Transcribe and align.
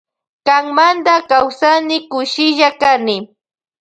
Kanmanta 0.47 1.13
kawsani 1.29 1.97
kushilla 2.11 2.69
kani. 2.81 3.17